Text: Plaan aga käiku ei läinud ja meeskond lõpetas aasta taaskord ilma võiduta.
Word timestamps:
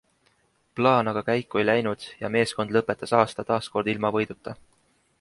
Plaan 0.79 1.11
aga 1.11 1.23
käiku 1.27 1.61
ei 1.63 1.67
läinud 1.71 2.07
ja 2.23 2.33
meeskond 2.39 2.75
lõpetas 2.79 3.17
aasta 3.21 3.49
taaskord 3.51 3.93
ilma 3.95 4.17
võiduta. 4.21 4.61